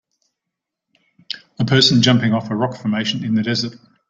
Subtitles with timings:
[1.59, 3.75] A person jumping off a rock formation in the desert.